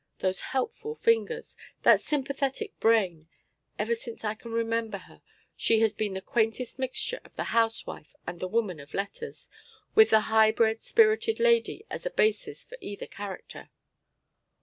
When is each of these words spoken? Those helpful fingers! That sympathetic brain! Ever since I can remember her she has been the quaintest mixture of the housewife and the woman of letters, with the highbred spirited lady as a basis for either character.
Those 0.17 0.39
helpful 0.41 0.95
fingers! 0.95 1.55
That 1.83 2.01
sympathetic 2.01 2.71
brain! 2.79 3.29
Ever 3.77 3.93
since 3.93 4.23
I 4.23 4.33
can 4.33 4.51
remember 4.51 4.97
her 4.97 5.21
she 5.55 5.81
has 5.81 5.93
been 5.93 6.15
the 6.15 6.21
quaintest 6.23 6.79
mixture 6.79 7.19
of 7.23 7.35
the 7.35 7.43
housewife 7.53 8.15
and 8.25 8.39
the 8.39 8.47
woman 8.47 8.79
of 8.79 8.95
letters, 8.95 9.47
with 9.93 10.09
the 10.09 10.21
highbred 10.21 10.81
spirited 10.81 11.39
lady 11.39 11.85
as 11.91 12.07
a 12.07 12.09
basis 12.09 12.63
for 12.63 12.79
either 12.81 13.05
character. 13.05 13.69